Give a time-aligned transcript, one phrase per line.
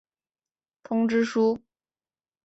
[0.81, 1.61] 通知书。